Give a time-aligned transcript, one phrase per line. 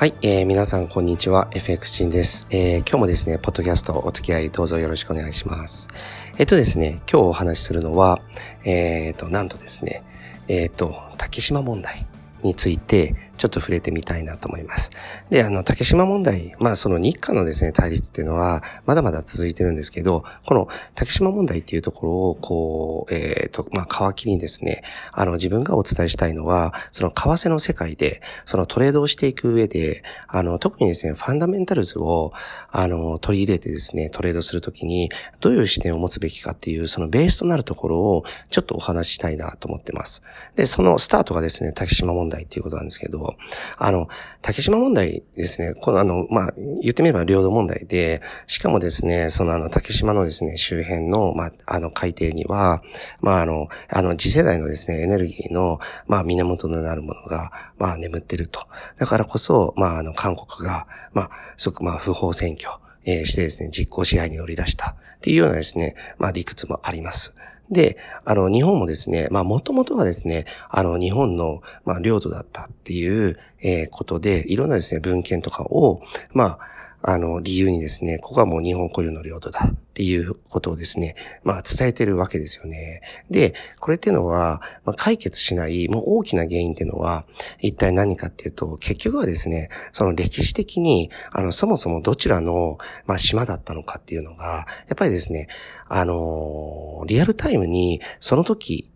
[0.00, 2.78] はい、えー、皆さんこんにちは、FX チンです、えー。
[2.78, 5.90] 今日もですね、ポッドキャストお付き合いどうぞよろしくお願いします。
[6.38, 8.22] えっ、とですね、今日お話しするのは、
[8.64, 10.02] えっ、ー、と、なんとですね、
[10.48, 12.06] えっ、と、竹島問題
[12.42, 14.90] について、ちょっと触れてみたいなと思います。
[15.30, 24.82] で、あの、竹島問題、まあその日韓のですね、対立っていうのは、まだまだ続いてるんですけど、この竹島問題っていうところを、こう、えっ、ー、と、まあ皮切りにですね、
[25.12, 32.32] あの、自分がお伝えしたいのは、その為替の世界で、そのトレードをしていく上で、あの、特にですね、ファンダメンタルズを、
[32.70, 35.10] あの、取り入れてですね、トレードするときに、
[35.40, 40.22] どういう視点を持つべきかっていう、そのベースとなるところを、ちょっとお話ししたいなと思ってます。
[40.56, 43.36] で、そのスタートがですね、竹島問題っていうことなんですけど、
[43.78, 44.08] あの、
[44.42, 52.82] 竹島問題ですね、このあの、まあ、言ってみれば領土問題で、しかもですね、そのあの、竹島のですね、周辺の、まあ、あの、海底には、
[53.20, 58.60] まあ、あの、あの、次世代のですね、エネルギーの、まあ、源となるものが、まあ、眠ってると。
[58.98, 62.70] だからこそ、まあ、あの、韓国が、まあ、すごく、まあ、不法占拠、
[63.04, 67.34] えー、してですね、実行支配に乗り出したっていうようなですね、まあ理屈もあります。
[67.70, 76.58] で、あの、日本もですね、まあ、もともとはですね、あの、日本の、まあ、領土だったっていう、えー、ことで、いろんなですね、文献とかを、まあ、
[77.02, 83.00] あの、理由にですね、ここはもう日本固有の領土だっていうことをですね、まあ伝えてるわけですよね。
[83.30, 87.24] で、これっていうのは、まあ、解決しないもう大きな原因っていうのは、
[87.60, 95.48] 一体何かっていうと、結局はですね、その歴史的に、あの、そもそもどちらの、まあ島だったのかっていうのが、やっぱりですね、
[95.88, 98.90] あの、リアルタイムにその時、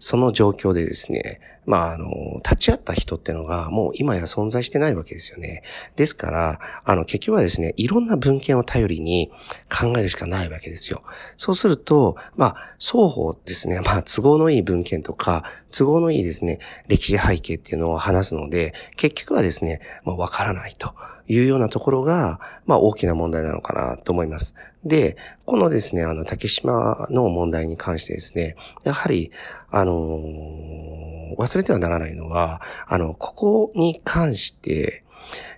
[0.00, 5.62] その状況でですね、まあ、あの、立ち会った人ってのがもう今や存在してないわけですよね。
[5.96, 9.30] ですから、あの、結局はですね、いろんな文献を頼りに
[9.70, 11.02] 考えるしかないわけですよ。
[11.36, 20.94] そうすると、まあ、双方ですね、まあ、都合のいい文献とか、都合のいいですね、歴史背景っていうのを話すので、結局はですね、まあ、わからないと。
[21.28, 24.54] いうようなところが、まあ大きな問題なのかなと思います。
[24.84, 29.30] で、このですね、あの、竹島の問題に関してですね、やはり、
[29.70, 35.04] あのー、忘れてはならないのは、あの、ここに関して、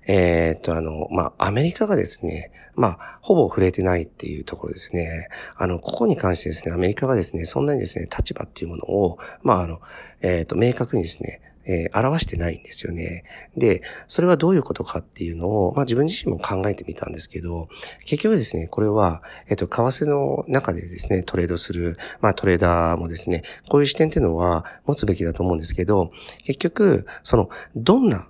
[0.06, 5.28] えー、っと、あの、まあ、アメリカがですね、まあ、ほぼ触れてないっていうところですね。
[5.56, 9.80] あの、ここに関してですね、アメリカがですね、そんなにですね、立場っていうものを、まあ、あの、
[10.22, 13.24] えー、っと、明確にですね、えー、表してないんですよね。
[13.56, 17.68] で、それはどういうことかっていうのを、まあ自分自身も考えてみたんですけど、
[18.04, 26.12] 結局ですね、これは、えっ、と、為替の中でですね、トレードする、まあトレーダーもですね、こういう視点っていうのは持つべきだと思うんですけど、
[26.44, 28.28] 結局、その、どんな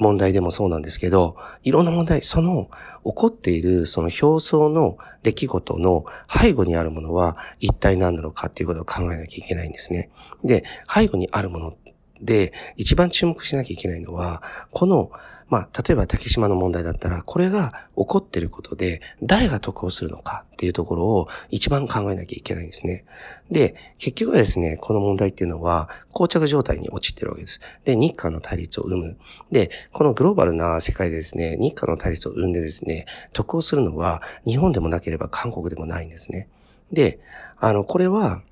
[0.00, 2.70] 問題でもそうなんですけど、いろんな問題、その
[3.04, 10.10] 起こっているその表層の出来事の背後にあるものは一体何なのかっていうことを考えなきゃいけないんですね。
[10.42, 11.76] で、背後にあるもの
[12.20, 14.42] で、一番注目しなきゃいけないのは、
[14.72, 15.10] この、
[15.50, 23.04] まあ、例えば竹島の問題だったら、これが起こっていることで、誰が得をするのかっていうところを一番考えなきゃいけないんですね。
[23.50, 27.60] で、結局はですね、この問題っていうのは、膠着状態に陥ってるわけです。
[27.84, 29.18] で、日韓の対立を生む。
[29.50, 36.48] で、このグローバルな世界でですね、日韓の対立を生んでですね、得をするのは、日本でもなければ韓国でもないんですね。
[36.92, 37.18] で、
[37.58, 38.42] あの、これは、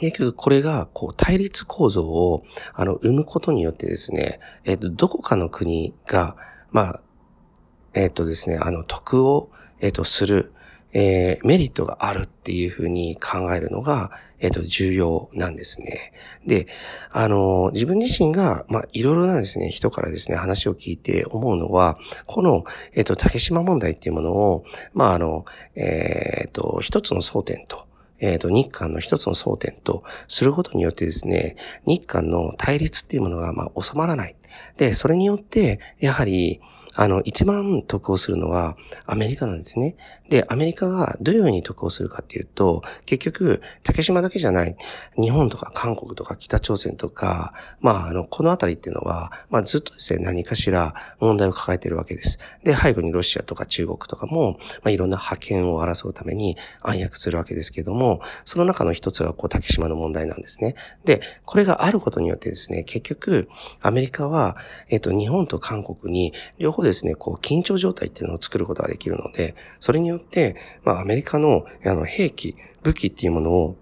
[0.00, 2.44] 結局これが、こう、対立構造を、
[2.74, 6.36] あの、生むことによってですね、えっ、と、どこかの国が、
[6.70, 7.00] まあ、
[7.94, 9.50] えっ、とですね、あの、得を、
[9.80, 10.52] えっ、と、する、
[10.94, 14.10] えー、メリットがあるっていうふうに考えるのが、
[14.40, 16.12] えっ、と、重要なんですね。
[16.46, 16.66] で、
[17.10, 22.64] あの、自分自身が、まあ、いろいろなですね、人からですね、話を聞いて思うのは、この、
[22.94, 24.64] えっ、と、竹島問題っていうものを、
[24.94, 25.44] まあ、あの、
[25.74, 27.87] えっ、と、一つの争点と、
[28.20, 31.56] えっ、ー、と、日韓の一つの争点とすることによってですね、
[31.86, 34.36] 日韓の対立っていうものが、まあ、収まらない。
[34.76, 36.60] で、それによって、やはり、
[36.98, 38.76] あの、一番得をするのは
[39.06, 39.94] アメリカなんですね。
[40.28, 44.76] で、アメリカがどういうふうに得をするかっていうと、結局、竹島だけじゃない、
[45.16, 52.40] 日本とか韓国とか北朝鮮とか、まあ、あの、このあたりっていうのは、まあ、ずっとですね、何かしら問題を抱えてるわけです。
[52.64, 60.74] で、背後にロシアとか中国とかも、まあ、いろんな覇権を争うために暗躍するわけですけども、その中の一つが、こう、竹島の問題なんですね。
[61.04, 63.48] で、これがあることによってですね、結局、
[63.82, 64.56] アメリカは、
[64.88, 73.76] えっと、日本と韓国に両方でですね、こう、緊張状態っていうのを作ることができるので、それによって、まあ、アメリカの、あの、兵器、武器っていうものを、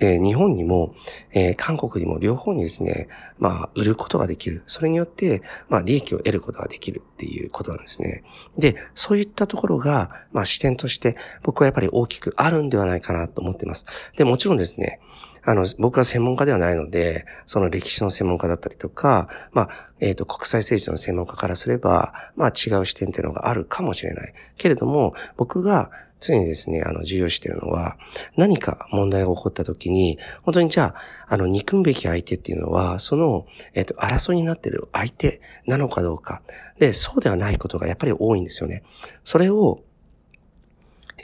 [0.00, 0.94] えー、日本にも、
[1.32, 3.08] えー、韓国にも両方にですね、
[3.38, 4.62] まあ、売ることができる。
[4.66, 8.22] それによって、まあ、利益を得ることができるっていうことなんですね。
[8.56, 13.86] で、そういったところが、まあ、視点として、僕はやっぱり大きくあるんではないかなと思っています。
[14.16, 15.00] で、もちろんですね、
[15.48, 19.68] あの、僕は専門家ではないので、その歴史の専門家だったりとか、まあ、
[19.98, 24.34] えっ、ー、と、国際政治の専門家からすれば、まあ違う視点っていうのがあるかもしれない。
[24.58, 25.90] けれども、僕が
[26.20, 27.96] 常にですね、あの、重要しているのは、
[28.36, 36.42] 何か問題が起こった時に、本当にじゃあ、あの、憎むべき相手っていうのは、その、えっ、と、争いになっている相手なのかどうか。
[36.78, 38.82] で、そうではないことがやっぱり多いんですよね。
[39.24, 39.80] それを、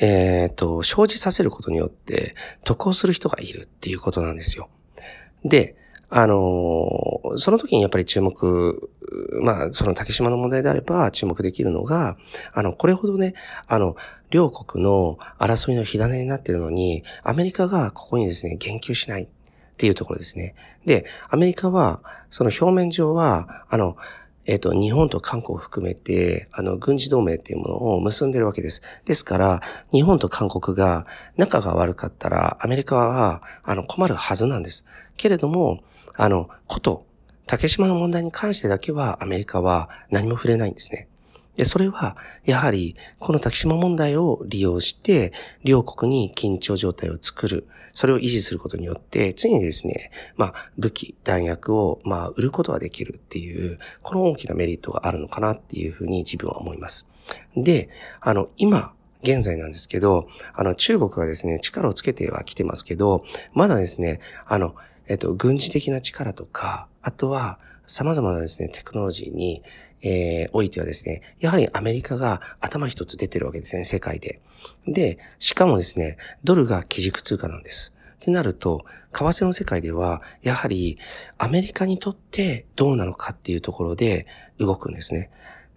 [0.01, 4.69] えっ、と、生じさせることによって、得をする人がいるっていうことなんですよ。
[5.45, 5.77] で、
[6.11, 8.91] あの、その時にやっぱり注目、
[9.43, 12.17] まあ、その竹島の問題であれば注目できるのが、
[12.53, 13.35] あの、これほどね、
[13.67, 13.97] あの、
[14.31, 19.29] 両国の争いの火種になっているのに、アメリカがここにですね、言及しないっ
[19.77, 20.55] ていうところですね。
[20.87, 22.01] で、アメリカは、
[22.31, 23.97] その表面上は、あの、
[24.47, 28.83] えっ、と、日本と韓国を含めて、あの、軍事同盟っていうものを結んでるわけです。
[29.05, 31.07] ですから、日本と韓国が
[31.37, 34.85] 仲が悪かったら、アメリカは、あの、困るはずなんです。
[35.17, 35.83] けれども、
[36.15, 37.07] あの、こと、
[37.47, 41.09] 竹島の問題に関してだけはアメリカは何も触れないんですね。
[41.57, 47.69] で、それは、やはり、この竹島問題を利用して、両国に緊張状態を作る。
[47.93, 57.07] それを維持することによって、常にですね、まあ、武器、弾薬を、まあ、売ることができるっていう、この大きなメリットがあるのかなっていうふうに自分は思います。
[57.57, 57.89] で、
[58.21, 58.93] あの、今、
[59.23, 64.75] 現在なんですけど、あの、中国がですね、力をつけてはきてますけど、まだですね、あの、
[65.09, 69.63] えっと、軍事的な力とか、あとは、様々なですね、テクノロジーに、
[70.03, 74.41] えー、おいてはですね、やはりアメリカが頭一つ出てるわけですね、世界で。
[74.87, 77.95] で、しかもですね、ドルが基軸通貨なんです。
[78.15, 80.99] ってなると、為替の世界では、やはり
[81.39, 84.27] アメリカにとってどうなのかっていうところで
[84.59, 85.31] 動くんですね。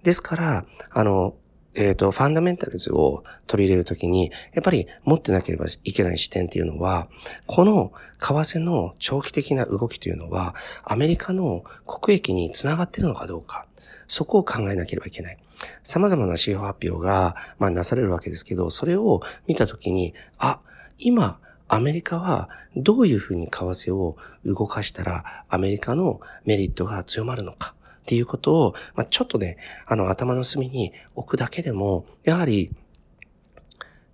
[0.04, 1.36] ですから、あの、
[1.76, 7.08] えっ、ー、と、ファンダメンタルズを取り入れるときに、やっぱり持ってなければいけない視点っていうのは、
[7.46, 13.66] この為替の長期的な動きというのは、アメリカの国益につながっているのかどうか、
[14.08, 15.38] そこを考えなければいけない。
[15.84, 20.60] 様々な指標発表が、まあ、なされるわけですけど、それを見たときに、あ、
[20.98, 21.40] 今、
[21.70, 24.16] アメリカはどういうふうに為替を
[24.46, 27.76] 動かしたらアメリカのメリットが強まるのか。
[28.08, 32.72] っていうことを、まあ、ちょっとね、あの、頭の隅に置くだけでも、やはり、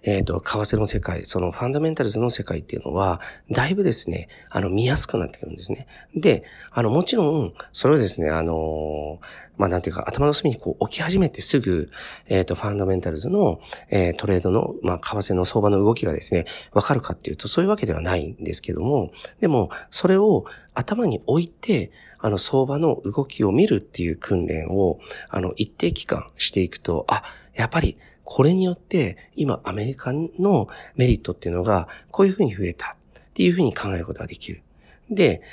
[0.04, 3.22] えっ、ー、と、為替の世界、そのファンダメンタルズの世界っていうのは、
[3.52, 5.88] だいぶですね、あの、見やすくなってくるんですね。
[6.16, 9.20] で、あの、もちろん、それをですね、あの、
[9.58, 11.90] まあ、なんていうか、頭の隅にこう置き始めてすぐ、
[12.28, 13.60] えっ、ー、と、ファンダメンタルズの、
[13.90, 25.00] えー、トレードの、まあ、為替の相場の動きがですね、わかるかっていうと、そういうわけではないんですけども、でも、それを頭に置いて、あの、相場の動きを見るっていう訓練を、
[25.30, 27.24] あの、一定期間していくと、あ、
[27.54, 27.98] やっぱり、
[28.34, 34.64] これによって、今、アメリカのメリットっていうのが、こういうふうに増えたっていうふうに考えることができる。
[35.12, 35.44] で、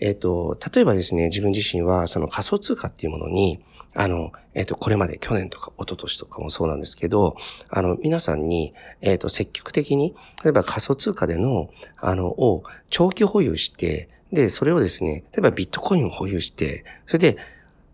[0.00, 7.38] えっ、と、例えばですね、自分自身は、その仮想通貨っていうものに、あの、えっ、と、これまで去年とか一昨年とかもそうなんですけど、
[7.70, 17.38] あの、皆さんに、えっ、と、積極的に、例えば仮想通貨での、あの、を長期保有して、で、それをですね、例えばビットコインを保有して、それで、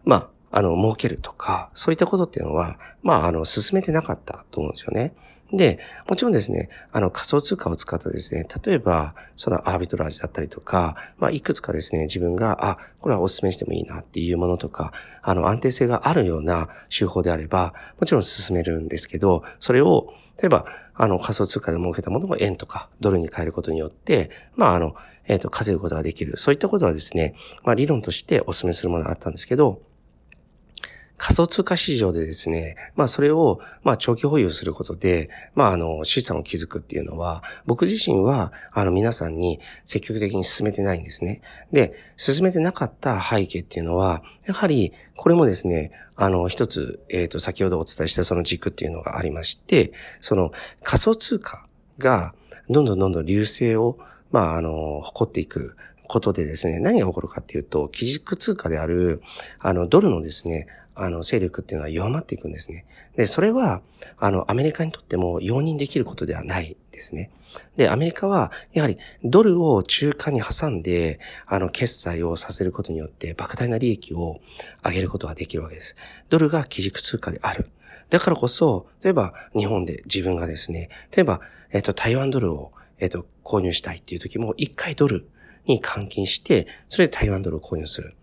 [0.04, 5.14] まあ、あの、儲けるとか、そういったことっていうのは、まあ、あの、進めてなかったと思うんですよね。
[5.52, 5.78] で、
[6.08, 14.92] もちろんですね、あの仮想通貨を使ったですね、例えば、そのアービトラージだったりとか、まあ、いくつかですね、自分が、あ、これはお勧めしてもいいなっていうものとか、
[15.22, 24.94] あの、安定性があるような手法であれば、もちろん進めるんですけど、それを、例えば、あの、仮想通貨で儲けたものを円とかドルに変えることによって、まあ、あの、
[25.28, 26.36] えっ、ー、と、稼ぐことができる。
[26.38, 29.82] そういったことはですね、まあ、理論としてお勧めするものがあったんですけど、
[31.32, 41.40] 仮想通貨市場でですね、まあそれを、まあ長期保有することで、まああの、資産を築くっていうのは、僕自身は、あの皆さんに積極的に進めてないんですね。
[41.72, 52.34] で、進めてなかった背景っていうのは、やはり、これもですね、あの、一つ、えっ、ー、と、先ほどお伝えしたその軸っていうのがありまして、その仮想通貨が、
[52.68, 53.98] どんどんどんどん流星を、
[54.32, 55.76] まあ、あの、誇っていく
[56.08, 59.22] ことでですね、何が起こるかっていうと、基軸通貨である、
[59.58, 62.84] あの、ドルのですね、あの、勢力っていうのは弱まっていくんですね。
[63.16, 63.80] で、それは、
[64.18, 67.30] あの、アメリカにとっても容認できることではないですね。
[67.76, 74.40] で、アメリカは、やはり、ドルを中間に挟んで、あの、決済をさせることによって、莫大な利益を
[74.84, 75.96] 上げることができるわけです。
[76.28, 77.70] ドルが基軸通貨である。
[78.10, 81.40] だからこそ、例えば、日本で自分がですね、例えば、
[81.72, 85.26] えっと、台湾ドルを、えっと、購入したいっていう時も、一回ドル
[85.66, 88.14] に換金して、それで台湾ドルを購入する。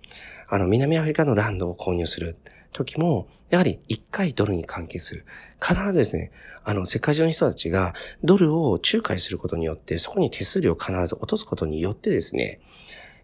[0.47, 2.37] あの、南アフリカのランドを購入する。
[2.71, 5.25] 時も、やはり一回ドルに換金する。
[5.61, 6.31] 必ずですね、
[6.63, 7.93] あの、世界中の人たちが
[8.23, 12.59] ドルを仲介することによって、そこに手数料を必ず落とすことによってですね、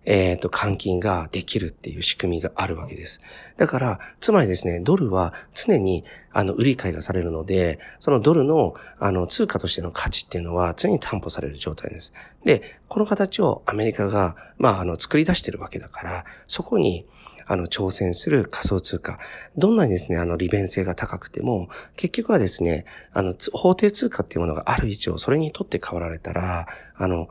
[0.06, 3.22] えっ、ー、と、換金ができるっていう仕組みがあるわけです。
[3.58, 12.14] だから、つまりですね、ドルは常に、あの、売り買いがされるので、そのドルの、あの、通貨としての価値っていうのは常に担保される状態です。
[12.44, 17.06] で、この形をアメリカが、まあ、あの、作り出してるわけだから、そこに、
[17.48, 19.20] あの、挑戦する仮想通貨。
[19.56, 27.28] どんなにですね、あの、利便性が高くても、結局はですね、あの、法定通貨っていうものがある以上、それにとって変わられたら、あの、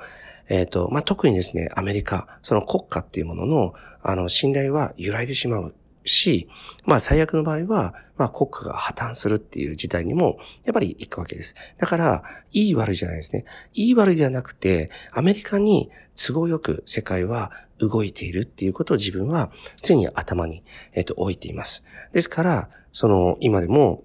[0.48, 5.74] えっ、ー、と、まあ、特にですね、アメリカ、その国家っていうものの、あの、信頼は揺らいでしまう
[6.04, 6.48] し、
[6.84, 11.54] まあ最悪の場合は、まあ国家が破綻するっていう事態にも、やっぱり行くわけです。
[11.78, 12.22] だから、
[12.52, 13.44] いい悪いじゃないですね。
[13.72, 19.50] いい悪いではなくて、アメリカに都合よく世界は動いているっていうことを自分は
[19.82, 21.84] 常に頭に、えっと、置いています。
[22.12, 24.04] ですから、その、今でも、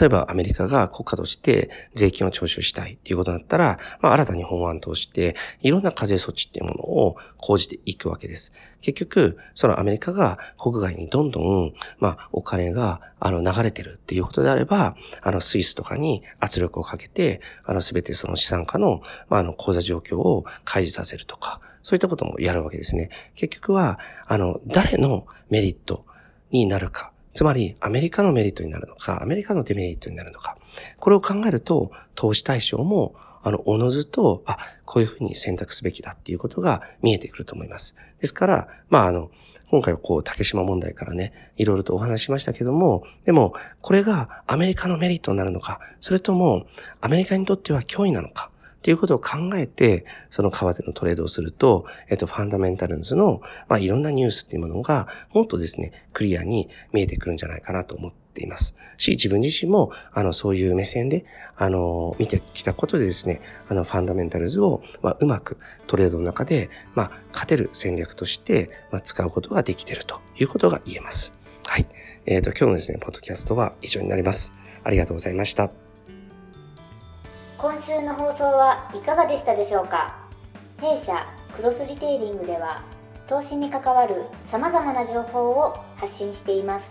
[0.00, 8.52] 例えばアメリカが国家として税金を徴収したいっていうことだったら、まあ、新たに法案として、いろんな課税措置っていうものを講じていくわけです。
[8.80, 23.10] 結局、そのアメリカが国外にどんどん、まあ、お金が、あの、流れてるっていうことであれば、あの、スイスとかに圧力をかけて、あの、すべてその資産家の、まあ、あの、口座状況を開示させるとか、そういったこともやるわけですね。
[23.36, 26.04] 結局は、あの、誰のメリット
[26.50, 27.12] になるか。
[27.36, 30.56] つまり、アメリカのメリットになるのか、アメリカのデメリットになるのか。
[30.98, 37.94] これを考えると、投資対象も、あの、おのずと、あ、こういうふうに選択すべきだっていうことが見えてくると思います。
[38.20, 39.30] ですから、まあ、あの、
[39.70, 43.52] 今回はこう、竹島問題からね、いろいろとお話ししましたけども、でも、
[43.82, 46.66] これがアメリカのメリットになるのか、それとも、
[47.02, 58.76] アメリカにとっては脅威なのか、っていうことを考えて、その為替のトレードをすると、えっと、ファンダメンタルズの、まあ、いろんなニュースっていうものが、もっとですね、クリアに見えてくるんじゃないかなと思っています。
[58.98, 61.24] し、自分自身も、あの、そういう目線で、
[61.56, 71.32] あの、見てきたことでですね、あの、ファンダメンタルズを、まあ、うまくトレードの中で、まあ、勝てる戦略として、まあ、使うことができているということが言えます。
[71.66, 71.86] はい。
[72.26, 74.52] えっ、ー、と、今日のですね、ポッドキャストは以上になります。
[74.84, 75.85] ありがとうございました。
[77.66, 80.14] 今週の放送はいかがでしたでしょうか？
[80.80, 82.84] 弊社クロスリテイリングでは
[83.28, 86.86] 投資に関わるさまざまな情報を発信しています。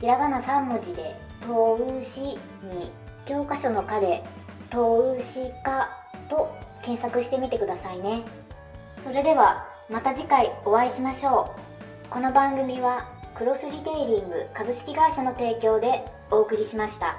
[0.00, 1.14] ひらがな3文字で
[1.46, 2.20] 「投資」
[2.66, 2.90] に
[3.26, 4.24] 教科書の「科」で
[4.70, 5.88] 「投資家」
[6.28, 8.24] と検索してみてくださいね。
[9.04, 11.54] それではまた次回お会いしましょ
[12.08, 12.10] う。
[12.10, 13.06] この番組は
[13.36, 17.18] クロスリテイリング株式会社の提供でお送りしました。